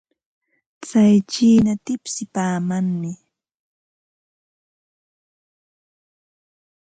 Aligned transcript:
Tsay 0.83 1.15
chiina 1.31 1.73
tipsipaamanmi. 1.85 3.11